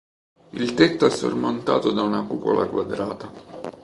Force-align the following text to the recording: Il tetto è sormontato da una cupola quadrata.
Il 0.53 0.73
tetto 0.73 1.05
è 1.05 1.11
sormontato 1.11 1.91
da 1.91 2.01
una 2.01 2.23
cupola 2.23 2.65
quadrata. 2.65 3.31